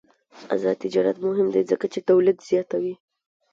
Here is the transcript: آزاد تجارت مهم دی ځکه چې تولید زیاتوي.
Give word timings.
آزاد 0.53 0.77
تجارت 0.83 1.17
مهم 1.25 1.47
دی 1.53 1.61
ځکه 1.71 1.85
چې 1.93 1.99
تولید 2.09 2.37
زیاتوي. 2.49 2.95